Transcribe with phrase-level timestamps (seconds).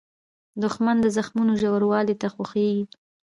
[0.63, 2.85] دښمن د زخمونو ژوروالۍ ته خوښیږي